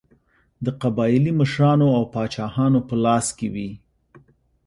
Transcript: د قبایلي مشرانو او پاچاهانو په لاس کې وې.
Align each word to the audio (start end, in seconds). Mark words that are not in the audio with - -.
د 0.65 0.67
قبایلي 0.81 1.31
مشرانو 1.39 1.87
او 1.97 2.03
پاچاهانو 2.13 2.79
په 2.87 2.95
لاس 3.03 3.27
کې 3.37 3.47
وې. 3.53 3.69